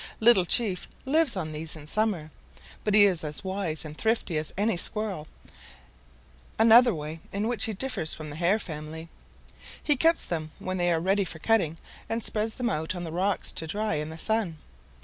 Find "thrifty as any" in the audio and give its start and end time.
3.95-4.75